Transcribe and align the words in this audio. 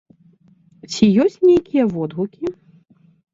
Ці 0.91 1.09
ёсць 1.25 1.35
нейкія 1.49 1.83
водгукі? 1.93 2.45